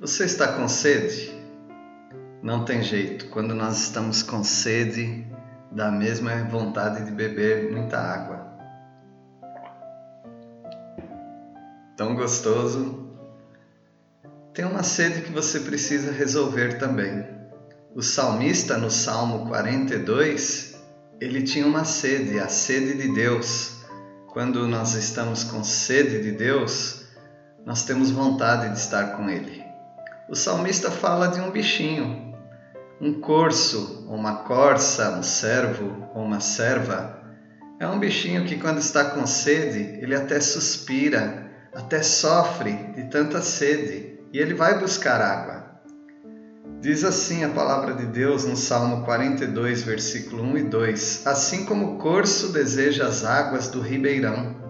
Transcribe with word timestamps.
Você 0.00 0.26
está 0.26 0.52
com 0.52 0.68
sede? 0.68 1.28
Não 2.40 2.64
tem 2.64 2.84
jeito. 2.84 3.26
Quando 3.30 3.52
nós 3.52 3.80
estamos 3.80 4.22
com 4.22 4.44
sede, 4.44 5.26
dá 5.72 5.88
a 5.88 5.90
mesma 5.90 6.44
vontade 6.44 7.04
de 7.04 7.10
beber 7.10 7.72
muita 7.72 7.98
água. 7.98 8.46
Tão 11.96 12.14
gostoso. 12.14 13.10
Tem 14.54 14.64
uma 14.64 14.84
sede 14.84 15.22
que 15.22 15.32
você 15.32 15.58
precisa 15.58 16.12
resolver 16.12 16.78
também. 16.78 17.26
O 17.92 18.00
salmista, 18.00 18.78
no 18.78 18.92
Salmo 18.92 19.48
42, 19.48 20.80
ele 21.20 21.42
tinha 21.42 21.66
uma 21.66 21.84
sede, 21.84 22.38
a 22.38 22.46
sede 22.46 22.96
de 22.96 23.12
Deus. 23.12 23.80
Quando 24.28 24.68
nós 24.68 24.94
estamos 24.94 25.42
com 25.42 25.64
sede 25.64 26.22
de 26.22 26.30
Deus, 26.30 27.04
nós 27.66 27.84
temos 27.84 28.12
vontade 28.12 28.72
de 28.72 28.78
estar 28.78 29.16
com 29.16 29.28
Ele. 29.28 29.67
O 30.28 30.36
salmista 30.36 30.90
fala 30.90 31.28
de 31.28 31.40
um 31.40 31.50
bichinho, 31.50 32.34
um 33.00 33.18
corso, 33.18 34.06
uma 34.10 34.40
corça, 34.40 35.12
um 35.12 35.22
servo 35.22 36.06
ou 36.14 36.22
uma 36.22 36.38
serva. 36.38 37.22
É 37.80 37.86
um 37.86 37.98
bichinho 37.98 38.44
que, 38.44 38.58
quando 38.58 38.76
está 38.76 39.06
com 39.06 39.26
sede, 39.26 39.98
ele 40.02 40.14
até 40.14 40.38
suspira, 40.38 41.50
até 41.74 42.02
sofre 42.02 42.74
de 42.94 43.04
tanta 43.04 43.40
sede 43.40 44.20
e 44.30 44.38
ele 44.38 44.52
vai 44.52 44.78
buscar 44.78 45.18
água. 45.18 45.80
Diz 46.82 47.04
assim 47.04 47.42
a 47.42 47.48
palavra 47.48 47.94
de 47.94 48.04
Deus 48.04 48.44
no 48.44 48.54
Salmo 48.54 49.06
42, 49.06 49.82
versículo 49.82 50.42
1 50.42 50.58
e 50.58 50.62
2: 50.64 51.26
Assim 51.26 51.64
como 51.64 51.94
o 51.94 51.98
corso 51.98 52.52
deseja 52.52 53.06
as 53.06 53.24
águas 53.24 53.68
do 53.68 53.80
ribeirão, 53.80 54.67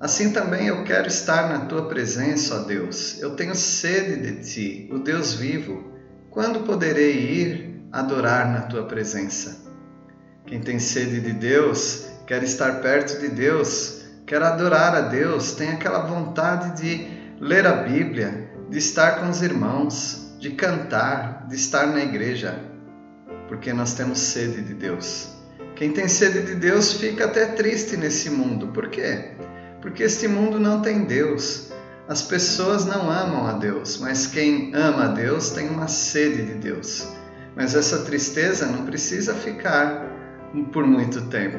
Assim 0.00 0.32
também 0.32 0.68
eu 0.68 0.84
quero 0.84 1.08
estar 1.08 1.48
na 1.48 1.66
tua 1.66 1.88
presença, 1.88 2.60
ó 2.60 2.64
Deus. 2.64 3.20
Eu 3.20 3.34
tenho 3.34 3.54
sede 3.54 4.20
de 4.20 4.44
ti, 4.44 4.88
o 4.92 4.98
Deus 4.98 5.34
vivo. 5.34 5.92
Quando 6.30 6.60
poderei 6.60 7.18
ir 7.18 7.82
adorar 7.90 8.48
na 8.52 8.62
tua 8.62 8.84
presença? 8.84 9.66
Quem 10.46 10.60
tem 10.60 10.78
sede 10.78 11.20
de 11.20 11.32
Deus, 11.32 12.06
quer 12.28 12.44
estar 12.44 12.80
perto 12.80 13.18
de 13.20 13.28
Deus, 13.28 14.04
quer 14.24 14.40
adorar 14.40 14.94
a 14.94 15.00
Deus, 15.00 15.52
tem 15.52 15.70
aquela 15.70 16.06
vontade 16.06 16.80
de 16.80 17.08
ler 17.40 17.66
a 17.66 17.82
Bíblia, 17.82 18.52
de 18.70 18.78
estar 18.78 19.18
com 19.18 19.28
os 19.28 19.42
irmãos, 19.42 20.36
de 20.38 20.50
cantar, 20.50 21.46
de 21.48 21.56
estar 21.56 21.88
na 21.88 22.00
igreja, 22.00 22.56
porque 23.48 23.72
nós 23.72 23.94
temos 23.94 24.20
sede 24.20 24.62
de 24.62 24.74
Deus. 24.74 25.30
Quem 25.74 25.92
tem 25.92 26.06
sede 26.06 26.42
de 26.42 26.54
Deus 26.54 26.92
fica 26.92 27.24
até 27.24 27.46
triste 27.46 27.96
nesse 27.96 28.30
mundo, 28.30 28.68
por 28.68 28.88
quê? 28.88 29.32
Porque 29.80 30.02
este 30.02 30.26
mundo 30.26 30.58
não 30.58 30.82
tem 30.82 31.04
Deus. 31.04 31.70
As 32.08 32.22
pessoas 32.22 32.86
não 32.86 33.10
amam 33.10 33.46
a 33.46 33.52
Deus, 33.52 33.98
mas 33.98 34.26
quem 34.26 34.74
ama 34.74 35.04
a 35.04 35.08
Deus 35.08 35.50
tem 35.50 35.68
uma 35.68 35.88
sede 35.88 36.42
de 36.42 36.54
Deus. 36.54 37.06
Mas 37.54 37.74
essa 37.74 37.98
tristeza 37.98 38.66
não 38.66 38.86
precisa 38.86 39.34
ficar 39.34 40.06
por 40.72 40.86
muito 40.86 41.22
tempo, 41.26 41.58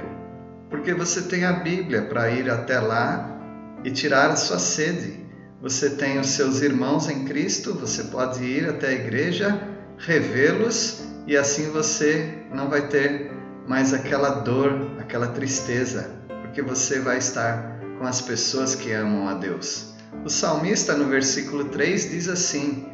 porque 0.70 0.94
você 0.94 1.22
tem 1.22 1.45
a 1.45 1.53
Bíblia 1.53 2.03
para 2.03 2.31
ir 2.31 2.50
até 2.50 2.80
lá 2.80 3.39
e 3.84 3.92
tirar 3.92 4.31
a 4.31 4.36
sua 4.36 4.58
sede. 4.58 5.20
Você 5.61 5.92
tem 5.92 6.20
os 6.20 6.30
seus 6.30 6.61
irmãos 6.61 7.09
em 7.09 7.26
Cristo, 7.26 7.73
você 7.73 8.06
pode 8.06 8.44
ir 8.44 8.67
até 8.67 8.88
a 8.88 8.94
igreja, 8.94 9.61
revê-los 9.98 11.04
e 11.28 11.36
assim 11.38 11.70
você 11.70 12.44
não 12.52 12.70
vai 12.70 12.88
ter 12.88 13.30
mais 13.67 13.94
aquela 13.94 14.30
dor, 14.30 14.95
aquela 15.00 15.28
tristeza, 15.28 16.09
porque 16.42 16.61
você 16.61 16.99
vai 16.99 17.17
estar 17.17 17.79
com 17.99 18.05
as 18.05 18.21
pessoas 18.21 18.73
que 18.73 18.92
amam 18.93 19.27
a 19.27 19.33
Deus. 19.33 19.93
O 20.26 20.30
salmista, 20.30 20.95
no 20.95 21.05
versículo 21.05 21.65
3, 21.65 22.10
diz 22.10 22.30
assim: 22.30 22.87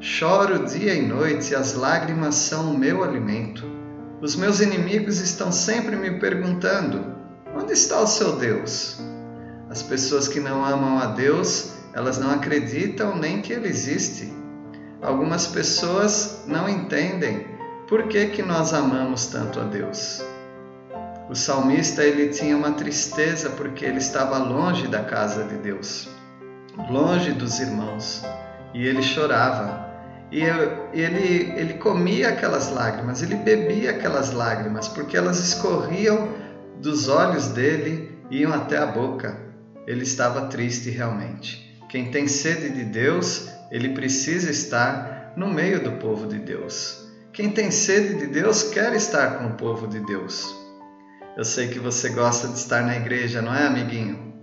Choro 0.00 0.66
dia 0.66 0.94
e 0.94 1.06
noite, 1.06 1.52
e 1.52 1.56
as 1.56 1.74
lágrimas 1.74 2.34
são 2.34 2.72
o 2.72 2.78
meu 2.78 3.04
alimento. 3.04 3.64
Os 4.20 4.34
meus 4.34 4.60
inimigos 4.60 5.20
estão 5.20 5.52
sempre 5.52 5.94
me 5.94 6.18
perguntando: 6.18 7.14
onde 7.54 7.72
está 7.72 8.00
o 8.00 8.06
seu 8.06 8.36
Deus? 8.36 9.00
As 9.70 9.82
pessoas 9.82 10.26
que 10.26 10.40
não 10.40 10.64
amam 10.64 10.98
a 10.98 11.06
Deus, 11.06 11.74
elas 11.94 12.18
não 12.18 12.30
acreditam 12.30 13.16
nem 13.16 13.40
que 13.40 13.52
Ele 13.52 13.68
existe. 13.68 14.32
Algumas 15.00 15.46
pessoas 15.46 16.42
não 16.46 16.68
entendem 16.68 17.46
por 17.88 18.08
que, 18.08 18.26
que 18.26 18.42
nós 18.42 18.74
amamos 18.74 19.26
tanto 19.26 19.60
a 19.60 19.64
Deus. 19.64 20.20
O 21.30 21.34
salmista 21.34 22.02
ele 22.02 22.28
tinha 22.28 22.56
uma 22.56 22.72
tristeza 22.72 23.50
porque 23.50 23.84
ele 23.84 23.98
estava 23.98 24.38
longe 24.38 24.88
da 24.88 25.04
casa 25.04 25.44
de 25.44 25.56
Deus, 25.56 26.08
longe 26.90 27.32
dos 27.32 27.60
irmãos, 27.60 28.24
e 28.72 28.86
ele 28.86 29.02
chorava. 29.02 29.86
E 30.32 30.42
ele, 30.42 31.52
ele 31.54 31.74
comia 31.74 32.30
aquelas 32.30 32.70
lágrimas, 32.70 33.22
ele 33.22 33.34
bebia 33.34 33.90
aquelas 33.90 34.32
lágrimas, 34.32 34.88
porque 34.88 35.16
elas 35.16 35.38
escorriam 35.38 36.28
dos 36.80 37.08
olhos 37.08 37.48
dele 37.48 38.18
e 38.30 38.38
iam 38.38 38.52
até 38.52 38.78
a 38.78 38.86
boca. 38.86 39.38
Ele 39.86 40.04
estava 40.04 40.46
triste 40.46 40.88
realmente. 40.88 41.78
Quem 41.90 42.10
tem 42.10 42.26
sede 42.26 42.70
de 42.70 42.84
Deus, 42.84 43.48
ele 43.70 43.90
precisa 43.90 44.50
estar 44.50 45.32
no 45.36 45.48
meio 45.48 45.82
do 45.82 45.92
povo 45.92 46.26
de 46.26 46.38
Deus. 46.38 47.06
Quem 47.34 47.50
tem 47.50 47.70
sede 47.70 48.14
de 48.14 48.26
Deus 48.26 48.62
quer 48.64 48.94
estar 48.94 49.38
com 49.38 49.48
o 49.48 49.54
povo 49.54 49.86
de 49.86 50.00
Deus. 50.00 50.67
Eu 51.38 51.44
sei 51.44 51.68
que 51.68 51.78
você 51.78 52.08
gosta 52.08 52.48
de 52.48 52.58
estar 52.58 52.82
na 52.82 52.96
igreja, 52.96 53.40
não 53.40 53.54
é, 53.54 53.64
amiguinho? 53.64 54.34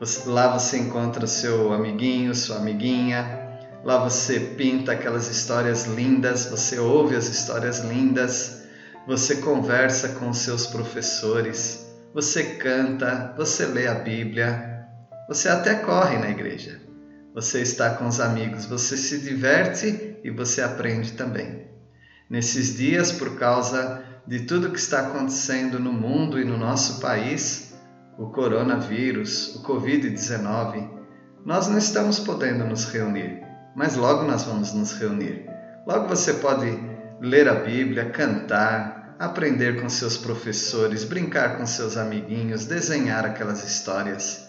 Você, 0.00 0.26
lá 0.26 0.48
você 0.48 0.78
encontra 0.78 1.26
seu 1.26 1.74
amiguinho, 1.74 2.34
sua 2.34 2.56
amiguinha. 2.56 3.50
Lá 3.84 3.98
você 3.98 4.40
pinta 4.40 4.92
aquelas 4.92 5.28
histórias 5.28 5.84
lindas, 5.84 6.46
você 6.46 6.78
ouve 6.78 7.14
as 7.14 7.28
histórias 7.28 7.80
lindas, 7.80 8.62
você 9.06 9.36
conversa 9.36 10.08
com 10.08 10.32
seus 10.32 10.66
professores, 10.66 11.86
você 12.14 12.42
canta, 12.54 13.34
você 13.36 13.66
lê 13.66 13.86
a 13.86 13.96
Bíblia, 13.96 14.86
você 15.28 15.50
até 15.50 15.74
corre 15.74 16.16
na 16.16 16.30
igreja. 16.30 16.80
Você 17.34 17.60
está 17.60 17.90
com 17.90 18.06
os 18.06 18.20
amigos, 18.20 18.64
você 18.64 18.96
se 18.96 19.18
diverte 19.18 20.16
e 20.24 20.30
você 20.30 20.62
aprende 20.62 21.12
também. 21.12 21.66
Nesses 22.30 22.74
dias, 22.74 23.12
por 23.12 23.36
causa 23.38 24.15
de 24.26 24.40
tudo 24.40 24.70
que 24.70 24.78
está 24.78 25.00
acontecendo 25.00 25.78
no 25.78 25.92
mundo 25.92 26.40
e 26.40 26.44
no 26.44 26.56
nosso 26.56 27.00
país, 27.00 27.74
o 28.18 28.26
coronavírus, 28.26 29.54
o 29.56 29.62
Covid-19, 29.62 30.88
nós 31.44 31.68
não 31.68 31.78
estamos 31.78 32.18
podendo 32.18 32.64
nos 32.64 32.86
reunir, 32.86 33.42
mas 33.76 33.94
logo 33.94 34.24
nós 34.24 34.42
vamos 34.42 34.72
nos 34.72 34.92
reunir. 34.92 35.46
Logo 35.86 36.08
você 36.08 36.34
pode 36.34 36.66
ler 37.20 37.48
a 37.48 37.54
Bíblia, 37.54 38.10
cantar, 38.10 39.14
aprender 39.18 39.80
com 39.80 39.88
seus 39.88 40.16
professores, 40.16 41.04
brincar 41.04 41.56
com 41.56 41.66
seus 41.66 41.96
amiguinhos, 41.96 42.66
desenhar 42.66 43.24
aquelas 43.24 43.64
histórias. 43.64 44.48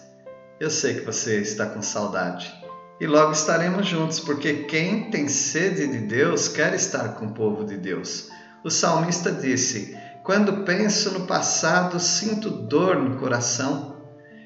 Eu 0.58 0.70
sei 0.70 0.94
que 0.94 1.06
você 1.06 1.40
está 1.40 1.66
com 1.66 1.80
saudade. 1.80 2.52
E 3.00 3.06
logo 3.06 3.30
estaremos 3.30 3.86
juntos, 3.86 4.18
porque 4.18 4.64
quem 4.64 5.08
tem 5.08 5.28
sede 5.28 5.86
de 5.86 5.98
Deus 5.98 6.48
quer 6.48 6.74
estar 6.74 7.14
com 7.14 7.26
o 7.26 7.32
povo 7.32 7.64
de 7.64 7.76
Deus. 7.76 8.28
O 8.68 8.70
salmista 8.70 9.32
disse: 9.32 9.96
Quando 10.22 10.62
penso 10.62 11.10
no 11.12 11.20
passado, 11.20 11.98
sinto 11.98 12.50
dor 12.50 12.96
no 12.96 13.16
coração. 13.16 13.96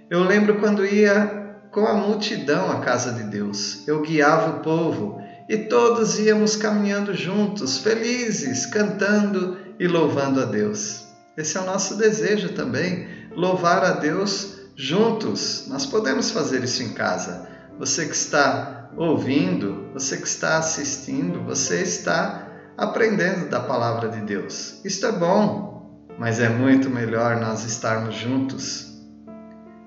Eu 0.08 0.22
lembro 0.22 0.60
quando 0.60 0.86
ia 0.86 1.58
com 1.72 1.84
a 1.88 1.94
multidão 1.94 2.70
à 2.70 2.78
casa 2.78 3.10
de 3.14 3.24
Deus. 3.24 3.82
Eu 3.88 4.00
guiava 4.00 4.58
o 4.58 4.60
povo 4.60 5.20
e 5.48 5.56
todos 5.56 6.20
íamos 6.20 6.54
caminhando 6.54 7.12
juntos, 7.12 7.78
felizes, 7.78 8.64
cantando 8.64 9.58
e 9.76 9.88
louvando 9.88 10.40
a 10.40 10.44
Deus. 10.44 11.04
Esse 11.36 11.56
é 11.56 11.60
o 11.60 11.66
nosso 11.66 11.96
desejo 11.96 12.50
também, 12.50 13.08
louvar 13.34 13.82
a 13.82 13.90
Deus 13.90 14.56
juntos. 14.76 15.64
Nós 15.66 15.84
podemos 15.84 16.30
fazer 16.30 16.62
isso 16.62 16.80
em 16.84 16.92
casa. 16.92 17.48
Você 17.76 18.06
que 18.06 18.14
está 18.14 18.88
ouvindo, 18.96 19.90
você 19.92 20.16
que 20.16 20.28
está 20.28 20.58
assistindo, 20.58 21.42
você 21.42 21.82
está 21.82 22.41
aprendendo 22.76 23.48
da 23.48 23.60
palavra 23.60 24.08
de 24.08 24.20
Deus. 24.20 24.80
Isto 24.84 25.06
é 25.06 25.12
bom, 25.12 26.06
mas 26.18 26.40
é 26.40 26.48
muito 26.48 26.90
melhor 26.90 27.36
nós 27.36 27.64
estarmos 27.64 28.14
juntos. 28.14 28.92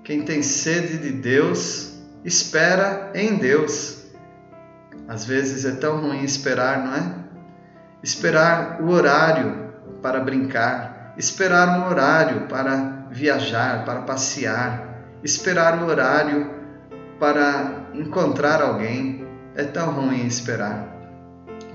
Quem 0.03 0.23
tem 0.23 0.41
sede 0.41 0.97
de 0.97 1.11
Deus, 1.11 1.99
espera 2.23 3.11
em 3.15 3.37
Deus. 3.37 4.05
Às 5.07 5.25
vezes 5.25 5.65
é 5.65 5.71
tão 5.71 6.01
ruim 6.01 6.23
esperar, 6.23 6.83
não 6.85 6.95
é? 6.95 7.15
Esperar 8.03 8.81
o 8.81 8.89
horário 8.89 9.73
para 10.01 10.19
brincar, 10.19 11.13
esperar 11.17 11.79
um 11.79 11.89
horário 11.89 12.47
para 12.47 13.07
viajar, 13.09 13.85
para 13.85 14.01
passear, 14.01 15.03
esperar 15.23 15.81
o 15.81 15.87
horário 15.87 16.51
para 17.19 17.87
encontrar 17.93 18.61
alguém. 18.61 19.25
É 19.55 19.63
tão 19.63 19.91
ruim 19.91 20.25
esperar. 20.25 20.95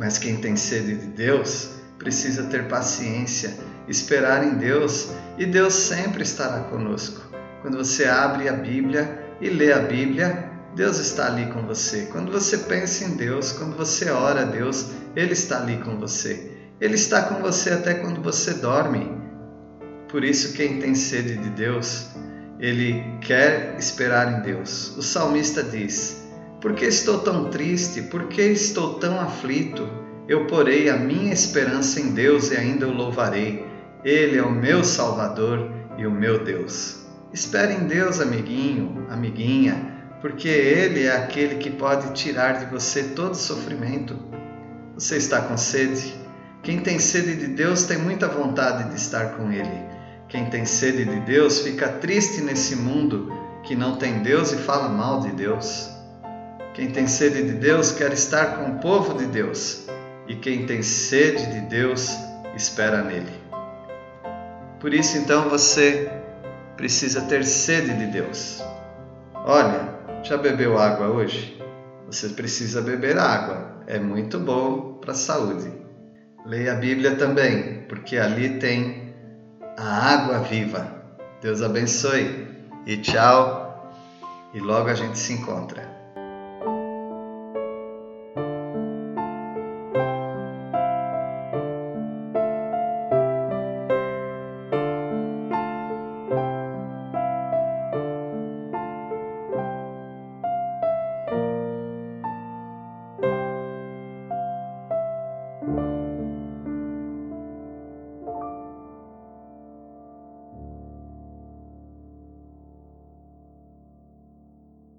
Mas 0.01 0.17
quem 0.17 0.39
tem 0.39 0.57
sede 0.57 0.97
de 0.97 1.07
Deus 1.09 1.73
precisa 1.99 2.45
ter 2.45 2.69
paciência, 2.69 3.55
esperar 3.87 4.43
em 4.43 4.55
Deus 4.55 5.11
e 5.37 5.45
Deus 5.45 5.75
sempre 5.75 6.23
estará 6.23 6.61
conosco. 6.65 7.21
Quando 7.61 7.77
você 7.77 8.07
abre 8.07 8.49
a 8.49 8.55
Bíblia 8.55 9.23
e 9.43 9.51
lê 9.51 9.75
a 9.75 9.81
Bíblia, 9.81 10.51
Deus 10.75 10.99
está 10.99 11.27
ali 11.27 11.53
com 11.53 11.67
você. 11.67 12.09
Quando 12.11 12.33
você 12.33 12.57
pensa 12.57 13.05
em 13.05 13.15
Deus, 13.15 13.53
quando 13.53 13.77
você 13.77 14.11
ora 14.11 14.41
a 14.41 14.45
Deus, 14.45 14.87
Ele 15.15 15.35
está 15.35 15.61
ali 15.61 15.77
com 15.77 15.99
você. 15.99 16.51
Ele 16.81 16.95
está 16.95 17.25
com 17.25 17.43
você 17.43 17.69
até 17.69 17.93
quando 17.93 18.23
você 18.23 18.55
dorme. 18.55 19.07
Por 20.09 20.25
isso, 20.25 20.55
quem 20.55 20.81
tem 20.81 20.95
sede 20.95 21.37
de 21.37 21.51
Deus, 21.51 22.07
ele 22.59 23.05
quer 23.21 23.77
esperar 23.79 24.33
em 24.33 24.41
Deus. 24.41 24.97
O 24.97 25.03
salmista 25.03 25.63
diz: 25.63 26.27
Por 26.61 26.75
que 26.75 26.85
estou 26.85 27.21
tão 27.21 27.51
triste? 27.51 28.03
Por 28.03 28.25
que 28.29 28.43
estou 28.43 28.95
tão 28.95 29.21
aflito? 29.21 29.89
Eu 30.29 30.47
porei 30.47 30.89
a 30.89 30.97
minha 30.97 31.33
esperança 31.33 32.01
em 32.01 32.13
Deus 32.13 32.51
e 32.51 32.57
ainda 32.57 32.87
o 32.87 32.93
louvarei. 32.93 33.67
Ele 34.05 34.39
é 34.39 34.43
o 34.43 34.51
meu 34.51 34.85
Salvador 34.85 35.71
e 35.97 36.07
o 36.07 36.11
meu 36.11 36.45
Deus. 36.45 37.07
Espere 37.33 37.75
em 37.75 37.87
Deus, 37.87 38.21
amiguinho, 38.21 39.07
amiguinha 39.09 39.91
porque 40.21 40.49
Ele 40.49 41.05
é 41.05 41.17
aquele 41.17 41.57
que 41.57 41.71
pode 41.71 42.13
tirar 42.13 42.59
de 42.59 42.67
você 42.67 43.03
todo 43.03 43.35
sofrimento. 43.35 44.17
Você 44.95 45.17
está 45.17 45.41
com 45.41 45.57
sede? 45.57 46.15
Quem 46.63 46.81
tem 46.81 46.99
sede 46.99 47.37
de 47.37 47.47
Deus 47.47 47.85
tem 47.85 47.97
muita 47.97 48.29
vontade 48.29 48.91
de 48.91 48.97
estar 48.97 49.37
com 49.37 49.51
Ele. 49.51 49.89
Quem 50.29 50.51
tem 50.51 50.65
sede 50.65 51.05
de 51.07 51.21
Deus 51.21 51.61
fica 51.61 51.89
triste 51.89 52.43
nesse 52.43 52.77
mundo 52.77 53.33
que 53.65 53.75
não 53.75 53.97
tem 53.97 54.23
Deus 54.23 54.53
e 54.53 54.57
fala 54.57 54.89
mal 54.89 55.21
de 55.21 55.33
Deus. 55.33 55.91
Quem 56.75 56.91
tem 56.91 57.07
sede 57.07 57.43
de 57.43 57.53
Deus 57.53 57.93
quer 57.93 58.13
estar 58.13 58.59
com 58.59 58.73
o 58.73 58.79
povo 58.79 59.19
de 59.19 59.27
Deus. 59.27 59.87
E 60.29 60.37
quem 60.37 60.67
tem 60.67 60.83
sede 60.83 61.47
de 61.53 61.61
Deus 61.63 62.17
espera 62.55 63.03
nele. 63.03 63.33
Por 64.79 64.95
isso, 64.95 65.19
então, 65.19 65.49
você 65.49 66.11
precisa 66.77 67.23
ter 67.23 67.45
sede 67.45 67.93
de 67.95 68.07
Deus. 68.07 68.63
Olha, 69.35 70.01
já 70.23 70.37
bebeu 70.37 70.79
água 70.79 71.09
hoje? 71.09 71.61
Você 72.07 72.29
precisa 72.31 72.81
beber 72.81 73.19
água, 73.19 73.83
é 73.87 73.99
muito 73.99 74.39
bom 74.39 74.99
para 75.01 75.13
a 75.13 75.15
saúde. 75.15 75.71
Leia 76.47 76.73
a 76.73 76.77
Bíblia 76.77 77.17
também, 77.17 77.85
porque 77.89 78.17
ali 78.17 78.59
tem 78.59 79.15
a 79.77 80.15
água 80.15 80.39
viva. 80.41 80.87
Deus 81.41 81.63
abençoe 81.63 82.49
e 82.87 82.97
tchau, 82.97 83.93
e 84.55 84.61
logo 84.61 84.89
a 84.89 84.95
gente 84.95 85.19
se 85.19 85.33
encontra. 85.33 85.90